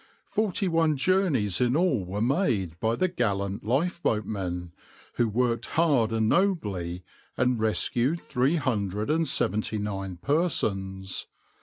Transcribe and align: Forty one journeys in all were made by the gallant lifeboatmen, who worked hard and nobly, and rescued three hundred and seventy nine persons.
Forty 0.31 0.67
one 0.67 0.97
journeys 0.97 1.61
in 1.61 1.75
all 1.77 2.03
were 2.05 2.23
made 2.23 2.79
by 2.79 2.95
the 2.95 3.07
gallant 3.07 3.63
lifeboatmen, 3.63 4.71
who 5.17 5.29
worked 5.29 5.67
hard 5.77 6.11
and 6.11 6.27
nobly, 6.27 7.03
and 7.37 7.59
rescued 7.59 8.19
three 8.19 8.55
hundred 8.55 9.11
and 9.11 9.27
seventy 9.27 9.77
nine 9.77 10.17
persons. 10.17 11.27